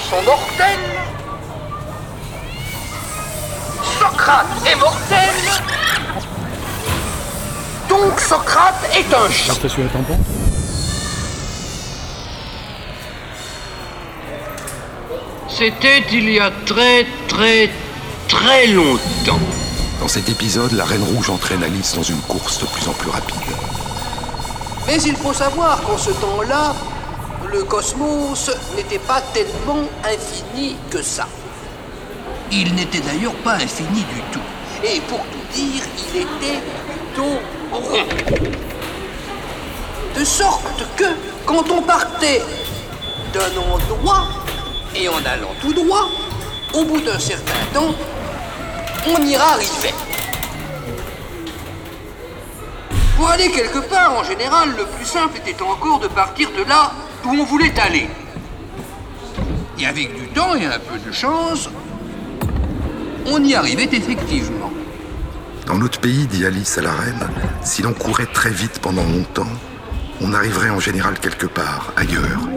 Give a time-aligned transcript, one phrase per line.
[0.00, 0.78] sont mortels.
[3.98, 5.34] Socrate est mortel.
[7.88, 9.54] Donc Socrate est un chien.
[9.54, 10.18] Sur le tampon
[15.48, 17.70] C'était il y a très très
[18.28, 19.38] très longtemps.
[20.00, 23.10] Dans cet épisode, la Reine Rouge entraîne Alice dans une course de plus en plus
[23.10, 23.36] rapide.
[24.86, 26.74] Mais il faut savoir qu'en ce temps-là,
[27.52, 31.28] le cosmos n'était pas tellement infini que ça.
[32.50, 34.40] Il n'était d'ailleurs pas infini du tout.
[34.82, 37.38] Et pour tout dire, il était plutôt
[37.70, 38.06] rond.
[40.18, 41.04] De sorte que,
[41.46, 42.42] quand on partait
[43.34, 44.28] d'un endroit,
[44.94, 46.08] et en allant tout droit,
[46.74, 47.94] au bout d'un certain temps,
[49.08, 49.94] on ira arriver.
[53.16, 56.92] Pour aller quelque part, en général, le plus simple était encore de partir de là
[57.24, 58.08] où on voulait aller.
[59.78, 61.68] Et avec du temps et un peu de chance,
[63.26, 64.70] on y arrivait effectivement.
[65.66, 67.28] Dans notre pays, dit Alice à la Reine,
[67.62, 69.52] si l'on courait très vite pendant longtemps,
[70.20, 72.48] on arriverait en général quelque part, ailleurs.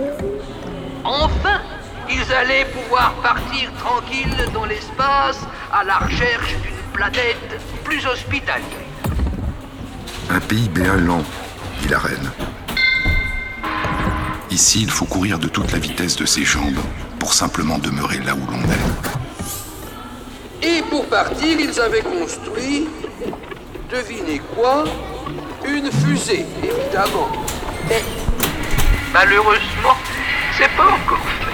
[1.03, 1.61] Enfin,
[2.09, 5.39] ils allaient pouvoir partir tranquilles dans l'espace
[5.71, 8.63] à la recherche d'une planète plus hospitalière.
[10.29, 11.23] Un pays bien lent,
[11.81, 12.31] dit la Reine.
[14.51, 16.79] Ici, il faut courir de toute la vitesse de ses jambes
[17.19, 18.77] pour simplement demeurer là où l'on est.
[20.67, 22.87] Et pour partir, ils avaient construit,
[23.89, 24.83] devinez quoi
[25.67, 27.29] Une fusée, évidemment.
[27.89, 28.03] Mais
[29.13, 29.97] malheureusement,
[30.57, 31.44] c'est pas encore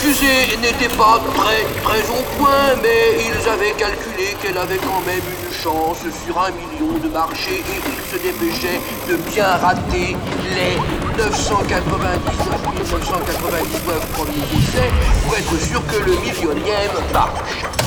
[0.00, 5.22] fusée n'était pas très, très au point, mais ils avaient calculé qu'elle avait quand même
[5.26, 10.16] une chance sur un million de marchés et ils se dépêchaient de bien rater
[10.54, 10.76] les
[11.16, 12.48] 999
[12.78, 14.90] 999 premiers essais
[15.24, 17.77] pour être sûr que le millionième marche.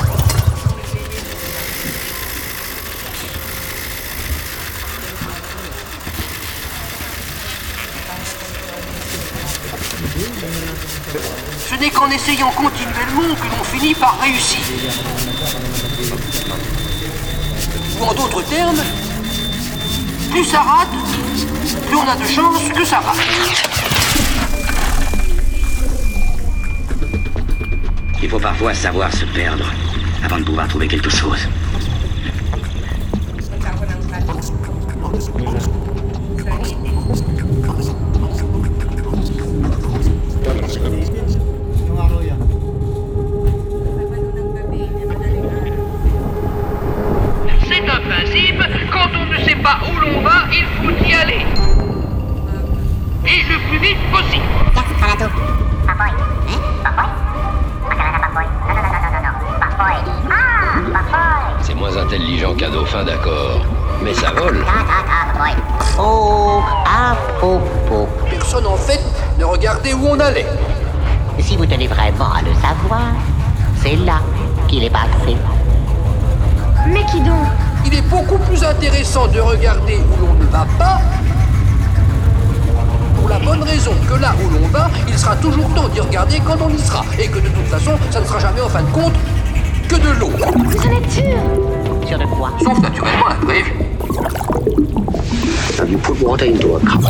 [11.69, 14.59] Ce n'est qu'en essayant continuellement que l'on finit par réussir.
[17.99, 18.81] Ou en d'autres termes,
[20.31, 20.87] plus ça rate,
[21.87, 23.17] plus on a de chances que ça rate.
[28.21, 29.65] Il faut parfois savoir se perdre
[30.23, 31.47] avant de pouvoir trouver quelque chose.
[71.39, 73.15] Si vous tenez vraiment à le savoir,
[73.81, 74.21] c'est là
[74.67, 75.35] qu'il est passé.
[76.87, 77.47] Mais qui donc?
[77.87, 81.01] Il est beaucoup plus intéressant de regarder où l'on ne va pas.
[83.15, 86.39] Pour la bonne raison que là où l'on va, il sera toujours temps d'y regarder
[86.45, 87.03] quand on y sera.
[87.17, 89.15] Et que de toute façon, ça ne sera jamais en fin de compte
[89.89, 90.29] que de l'eau.
[90.37, 91.39] Vous en êtes sûr?
[92.05, 92.51] Sur de quoi?
[92.63, 93.73] Sauf naturellement l'imprévu.
[95.79, 97.01] Now you put water into a cup,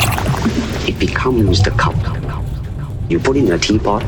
[0.88, 1.94] it becomes the cup.
[3.12, 4.02] You put in a teapot,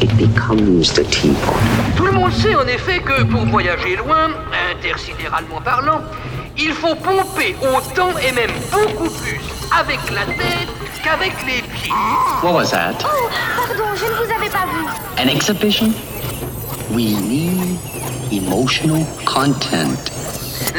[0.00, 1.60] it becomes the teapot.
[1.94, 4.30] Tout le monde sait en effet que pour voyager loin,
[4.72, 6.00] intersidéralement parlant,
[6.56, 9.42] il faut pomper autant et même beaucoup plus
[9.78, 10.70] avec la tête
[11.04, 11.92] qu'avec les pieds.
[12.42, 12.94] What was that?
[13.04, 13.28] Oh,
[13.58, 14.86] pardon, je ne vous avais pas vu.
[15.18, 15.92] An exhibition?
[16.92, 17.78] We need
[18.32, 20.00] emotional content.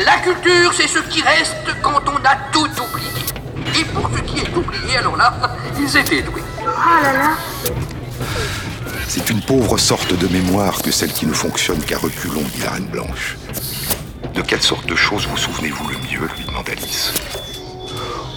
[0.03, 3.79] La culture, c'est ce qui reste quand on a tout oublié.
[3.79, 5.31] Et pour ce qui est oublié, alors là,
[5.79, 6.41] ils étaient doués.
[6.67, 7.37] Oh là là.
[9.07, 12.71] C'est une pauvre sorte de mémoire que celle qui ne fonctionne qu'à reculons, dit la
[12.71, 13.37] Reine Blanche.
[14.33, 17.13] De quelle sorte de choses vous souvenez-vous le mieux lui demande Alice.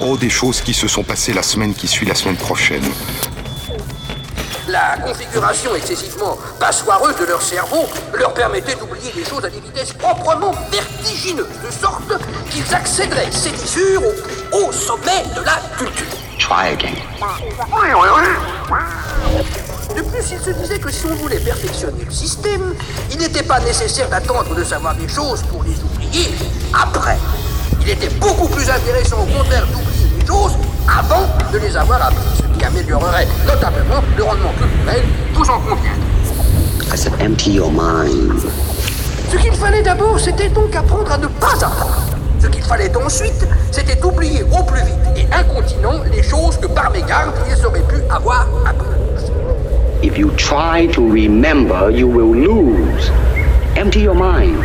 [0.00, 2.84] Oh, des choses qui se sont passées la semaine qui suit la semaine prochaine.
[4.68, 9.92] La configuration excessivement passoireuse de leur cerveau leur permettait d'oublier les choses à des vitesses
[9.94, 12.12] proprement vertigineuses, de sorte
[12.50, 16.19] qu'ils accéderaient sédissures au plus haut sommet de la culture.
[16.50, 16.96] Try again.
[19.94, 22.74] De plus, il se disait que si on voulait perfectionner le système,
[23.12, 26.28] il n'était pas nécessaire d'attendre de savoir des choses pour les oublier
[26.74, 27.18] après.
[27.82, 30.52] Il Il était beaucoup plus intéressant au contraire d'oublier les choses
[30.86, 35.02] avant de les avoir apprises, ce qui améliorerait notablement le rendement culturel,
[35.34, 36.00] vous en conviendrez.
[36.92, 38.42] I said, empty your mind?
[39.32, 41.99] Ce qu'il fallait d'abord, c'était donc apprendre à ne pas apprendre.
[42.70, 47.66] Fallait ensuite, c'était oublier au plus vite et incontinent les choses que par mégarde, ils
[47.66, 49.32] auraient pu avoir apprises.
[50.04, 53.10] If you try to remember, you will lose.
[53.74, 54.64] Empty your mind.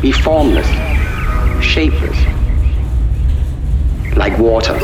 [0.00, 0.66] Be formless,
[1.60, 2.16] shapeless,
[4.16, 4.80] like water.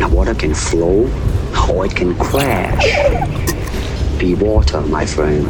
[0.00, 1.06] Now, water can flow
[1.68, 3.39] or it can crash.
[4.20, 5.46] Be water, my friend.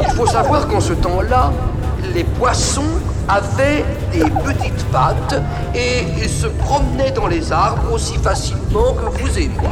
[0.00, 1.52] Il faut savoir qu'en ce temps-là,
[2.14, 2.88] les poissons
[3.28, 5.34] avaient des petites pattes
[5.74, 9.70] et ils se promenaient dans les arbres aussi facilement que vous et moi.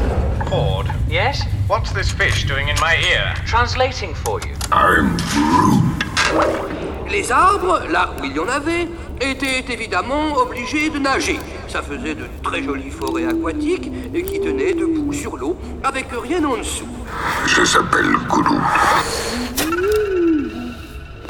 [0.50, 1.42] Ford, Yes?
[1.68, 3.32] what's this fish doing in my ear?
[3.46, 4.54] Translating for you.
[7.10, 8.86] Les arbres, là où il y en avait,
[9.20, 11.38] étaient évidemment obligés de nager.
[11.66, 16.44] Ça faisait de très jolies forêts aquatiques et qui tenaient debout sur l'eau avec rien
[16.44, 16.88] en dessous.
[17.46, 18.60] Je s'appelle Goulou.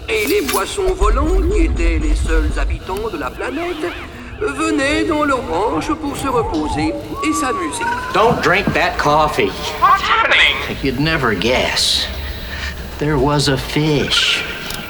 [0.08, 3.92] Et les poissons volants, qui étaient les seuls habitants de la planète,
[4.40, 6.92] venaient dans leurs branches pour se reposer
[7.24, 7.84] et s'amuser.
[8.14, 9.52] Don't drink that coffee.
[9.80, 10.56] What's happening?
[10.82, 12.06] You'd never guess.
[12.98, 14.42] There was a fish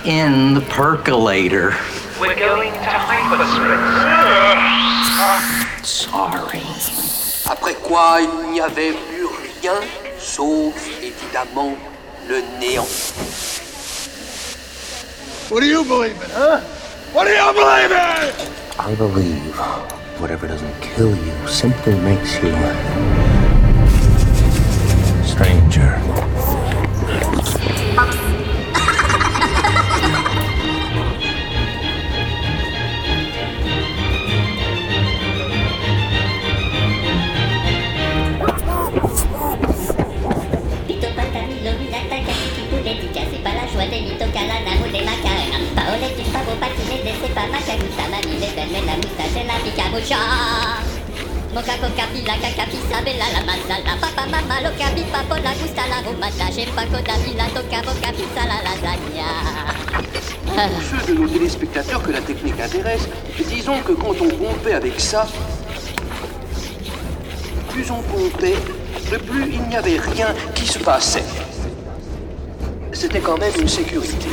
[0.08, 1.74] in the percolator.
[2.18, 4.08] We're going to hyperspace.
[5.86, 6.62] Sorry.
[7.52, 9.26] Après quoi, il n'y avait plus
[9.60, 9.74] rien,
[10.18, 11.76] sauf évidemment
[12.26, 12.88] le néant.
[15.50, 16.60] What do you believe in, huh?
[17.12, 18.32] What do you believe in?
[18.78, 19.60] I believe
[20.20, 22.48] whatever doesn't kill you simply makes you
[60.80, 63.08] ceux de nos téléspectateurs que la technique intéresse,
[63.48, 65.26] disons que quand on pompait avec ça,
[67.70, 68.56] plus on pompait,
[69.26, 71.24] plus il n'y avait rien qui se passait.
[72.92, 74.28] C'était quand même une sécurité.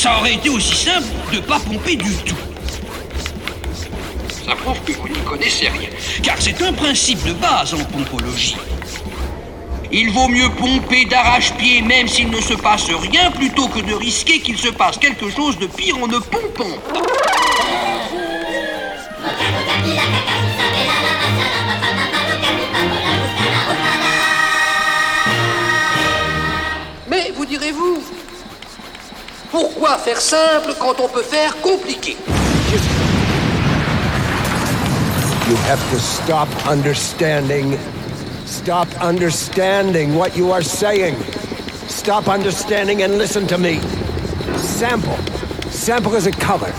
[0.00, 2.34] Ça aurait été aussi simple de pas pomper du tout.
[4.46, 5.90] Ça prouve que vous n'y connaissez rien,
[6.22, 8.56] car c'est un principe de base en pompologie.
[9.92, 14.40] Il vaut mieux pomper d'arrache-pied même s'il ne se passe rien plutôt que de risquer
[14.40, 17.02] qu'il se passe quelque chose de pire en ne pompant pas.
[29.50, 32.16] Pourquoi faire simple quand on peut faire compliqué
[35.48, 37.76] You have to stop understanding.
[38.46, 41.16] Stop understanding what you are saying.
[41.88, 43.80] Stop understanding and listen to me.
[44.56, 45.18] Sample.
[45.70, 46.72] Sample is a color.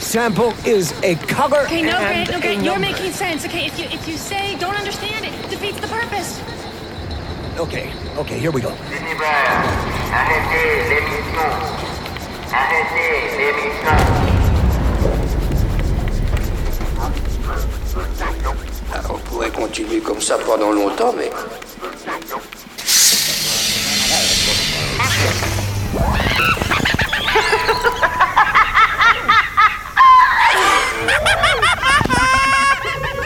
[0.00, 1.66] Sample is a color.
[1.66, 3.44] Okay, no, and Grant, no, Grant, you're making sense.
[3.46, 6.40] Okay, if you if you say don't understand it, it defeats the purpose.
[7.58, 8.74] Okay, okay, here we go.
[12.52, 13.06] Arrêtez.
[13.32, 13.96] Arrêtez l'émission.
[18.94, 21.30] Ah, On pourrait continuer comme ça pendant longtemps, mais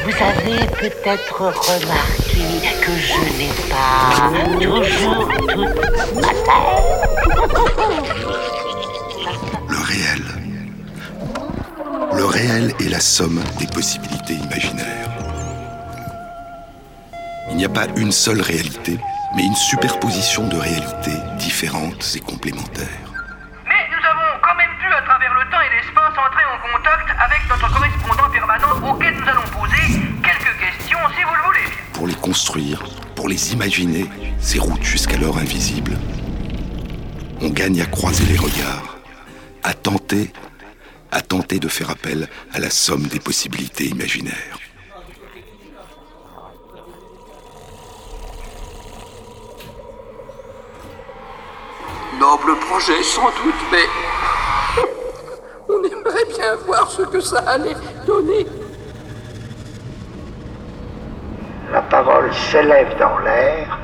[0.05, 2.45] Vous avez peut-être remarqué
[2.81, 7.01] que je n'ai pas toujours toute ma tête.
[9.91, 10.23] Le réel.
[12.15, 15.11] Le réel est la somme des possibilités imaginaires.
[17.51, 18.99] Il n'y a pas une seule réalité,
[19.35, 22.87] mais une superposition de réalités différentes et complémentaires.
[23.67, 27.11] Mais nous avons quand même pu, à travers le temps et l'espace, entrer en contact
[27.19, 31.75] avec notre correspondant permanent auquel nous allons poser quelques questions si vous le voulez.
[31.95, 32.85] Pour les construire,
[33.17, 35.99] pour les imaginer, ces routes jusqu'alors invisibles.
[37.41, 39.00] On gagne à croiser les regards,
[39.71, 40.33] à tenter,
[41.13, 44.59] à tenter de faire appel à la somme des possibilités imaginaires.
[52.19, 53.87] noble projet sans doute, mais
[55.71, 58.47] on aimerait bien voir ce que ça allait donner.
[61.73, 63.79] La parole s'élève dans l'air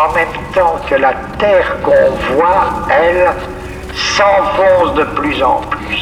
[0.00, 3.30] en même temps que la terre qu'on voit, elle,
[3.94, 5.98] s'enfonce de plus en plus.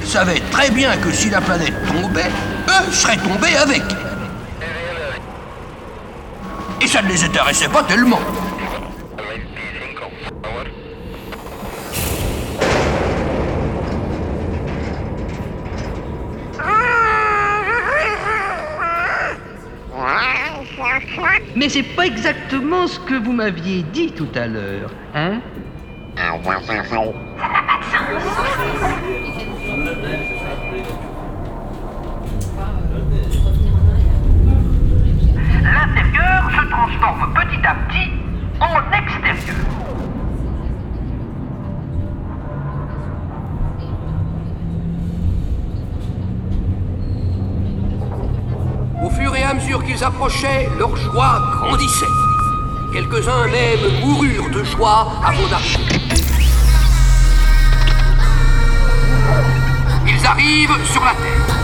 [0.00, 2.30] Ils savaient très bien que si la planète tombait,
[2.68, 3.82] eux seraient tombés avec.
[6.80, 8.20] Et ça ne les intéressait pas tellement.
[21.56, 25.40] Mais c'est pas exactement ce que vous m'aviez dit tout à l'heure, hein?
[35.62, 38.10] L'intérieur se transforme petit à petit
[38.60, 39.65] en extérieur.
[49.86, 52.06] Qu'ils approchaient, leur joie grandissait.
[52.92, 56.00] Quelques-uns même moururent de joie avant d'arriver.
[60.06, 61.56] Ils arrivent sur la Terre.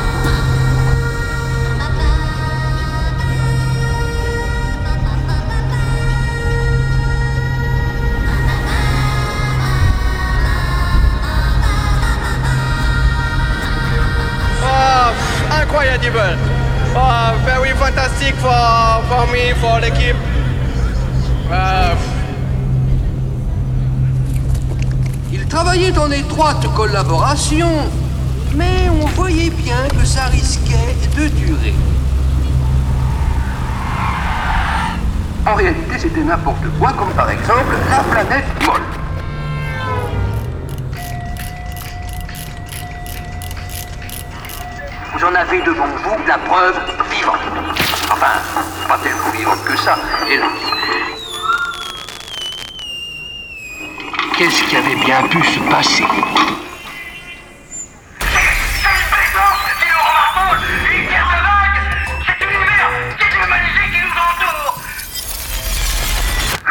[14.65, 16.62] Oh, incroyable.
[16.95, 20.17] Oh, very fantastic for, for me, for l'équipe.
[21.51, 21.97] Uh,
[25.33, 27.71] Ils travaillaient en étroite collaboration,
[28.55, 31.75] mais on voyait bien que ça risquait de durer.
[35.47, 38.45] En réalité, c'était n'importe quoi, comme par exemple la planète
[46.33, 47.41] la preuve vivante.
[48.11, 48.41] Enfin,
[48.89, 49.99] pas tellement vivante que ça,
[50.31, 50.49] hélas.
[54.39, 56.05] Qu'est-ce qui avait bien pu se passer?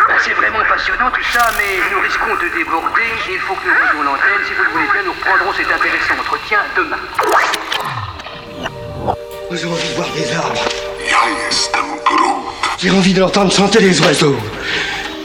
[0.08, 3.12] Ben, C'est vraiment passionnant tout ça, mais nous risquons de déborder.
[3.30, 4.44] Il faut que nous rendions l'antenne.
[4.48, 7.90] Si vous le voulez bien, nous reprendrons cet intéressant entretien demain.
[9.53, 10.65] J'ai envie de voir des arbres.
[12.77, 14.36] J'ai envie de l'entendre chanter les oiseaux.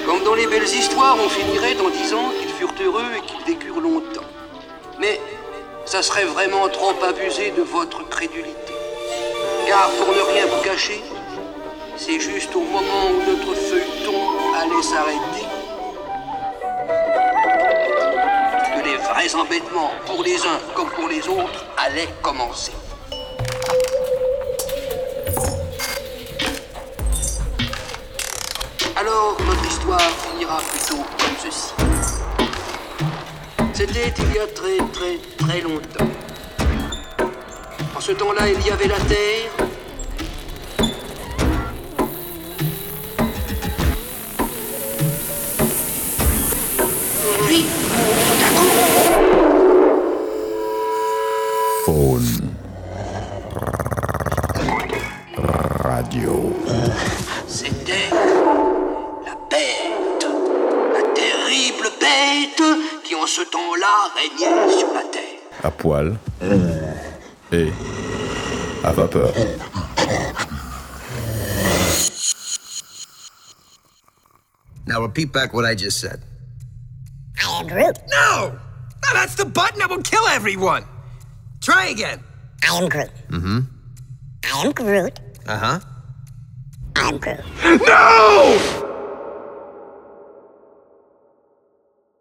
[0.04, 3.80] Comme dans les belles histoires, on finirait en disant qu'ils furent heureux et qu'ils vécurent
[3.80, 4.26] longtemps.
[4.98, 5.20] Mais
[5.84, 8.74] ça serait vraiment trop abusé de votre crédulité.
[9.68, 11.00] Car pour ne rien vous cacher,
[11.96, 14.20] c'est juste au moment où notre feuilleton
[14.60, 15.46] allait s'arrêter
[18.74, 22.72] que les vrais embêtements pour les uns comme pour les autres allaient commencer.
[29.16, 31.72] Alors notre histoire finira plutôt comme ceci.
[33.72, 36.04] C'était il y a très très très longtemps.
[37.96, 39.75] En ce temps-là, il y avait la Terre.
[65.66, 66.16] À poil.
[67.50, 67.72] Et
[68.84, 69.32] à vapeur.
[74.86, 76.22] Now repeat back what I just said.
[77.42, 77.98] I am Groot.
[78.08, 78.52] No!
[78.52, 80.84] No, that's the button that will kill everyone!
[81.60, 82.20] Try again.
[82.62, 83.10] I am Groot.
[83.30, 83.58] Mm-hmm.
[84.44, 85.18] I am Groot.
[85.48, 85.80] Uh-huh.
[86.94, 87.40] I am Groot.
[87.88, 88.95] No!